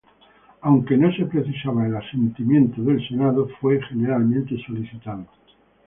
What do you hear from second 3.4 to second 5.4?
fue generalmente solicitado.